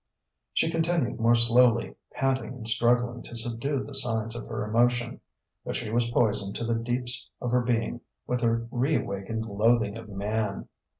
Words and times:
She 0.51 0.71
continued 0.71 1.19
more 1.19 1.35
slowly, 1.35 1.95
panting 2.11 2.55
and 2.55 2.67
struggling 2.67 3.21
to 3.21 3.35
subdue 3.35 3.83
the 3.83 3.93
signs 3.93 4.35
of 4.35 4.47
her 4.47 4.63
emotion. 4.65 5.21
But 5.63 5.75
she 5.75 5.91
was 5.91 6.09
poisoned 6.09 6.55
to 6.55 6.65
the 6.65 6.73
deeps 6.73 7.29
of 7.39 7.51
her 7.51 7.61
being 7.61 8.01
with 8.25 8.41
her 8.41 8.67
reawakened 8.71 9.45
loathing 9.45 9.97
of 9.99 10.09
Man. 10.09 10.69